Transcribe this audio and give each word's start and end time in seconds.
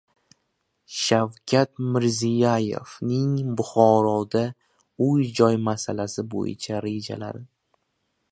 Shavkat 0.99 1.71
Mirziyoyevning 1.95 3.35
Buxoroda 3.59 4.43
uy-joy 5.09 5.61
masalasi 5.69 6.25
bo‘yicha 6.35 6.81
rejalari 6.87 7.45